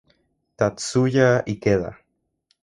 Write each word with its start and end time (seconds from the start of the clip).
Tatsuya 0.57 1.29
Ikeda 1.53 1.91